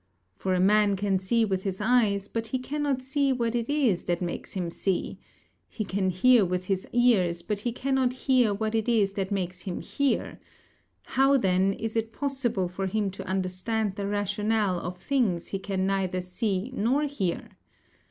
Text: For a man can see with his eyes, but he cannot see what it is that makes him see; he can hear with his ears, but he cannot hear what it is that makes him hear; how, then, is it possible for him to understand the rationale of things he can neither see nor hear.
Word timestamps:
For 0.35 0.55
a 0.55 0.59
man 0.59 0.95
can 0.95 1.19
see 1.19 1.45
with 1.45 1.61
his 1.61 1.79
eyes, 1.79 2.27
but 2.27 2.47
he 2.47 2.57
cannot 2.57 3.03
see 3.03 3.31
what 3.31 3.53
it 3.53 3.69
is 3.69 4.05
that 4.05 4.19
makes 4.19 4.53
him 4.53 4.71
see; 4.71 5.19
he 5.67 5.85
can 5.85 6.09
hear 6.09 6.43
with 6.43 6.65
his 6.65 6.87
ears, 6.91 7.43
but 7.43 7.59
he 7.59 7.71
cannot 7.71 8.11
hear 8.13 8.51
what 8.51 8.73
it 8.73 8.89
is 8.89 9.13
that 9.13 9.29
makes 9.29 9.61
him 9.61 9.79
hear; 9.79 10.39
how, 11.03 11.37
then, 11.37 11.73
is 11.73 11.95
it 11.95 12.13
possible 12.13 12.67
for 12.67 12.87
him 12.87 13.11
to 13.11 13.27
understand 13.27 13.95
the 13.95 14.07
rationale 14.07 14.79
of 14.79 14.97
things 14.97 15.49
he 15.49 15.59
can 15.59 15.85
neither 15.85 16.19
see 16.21 16.71
nor 16.73 17.03
hear. 17.03 17.49